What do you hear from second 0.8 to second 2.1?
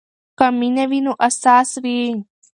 وي نو اساس وي.